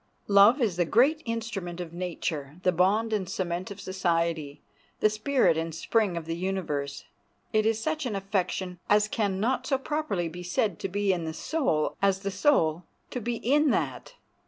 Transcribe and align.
Love 0.27 0.59
is 0.63 0.77
the 0.77 0.83
great 0.85 1.21
instrument 1.25 1.79
of 1.79 1.93
nature, 1.93 2.57
the 2.63 2.71
bond 2.71 3.13
and 3.13 3.29
cement 3.29 3.69
of 3.69 3.79
society, 3.79 4.59
the 4.99 5.11
spirit 5.11 5.55
and 5.59 5.75
spring 5.75 6.17
of 6.17 6.25
the 6.25 6.35
universe. 6.35 7.05
It 7.53 7.67
is 7.67 7.79
such 7.79 8.07
an 8.07 8.15
affection 8.15 8.79
as 8.89 9.07
can 9.07 9.39
not 9.39 9.67
so 9.67 9.77
properly 9.77 10.27
be 10.27 10.41
said 10.41 10.79
to 10.79 10.89
be 10.89 11.13
in 11.13 11.25
the 11.25 11.33
soul 11.35 11.97
as 12.01 12.21
the 12.21 12.31
soul 12.31 12.81
to 13.11 13.21
be 13.21 13.35
in 13.35 13.69
that. 13.69 14.15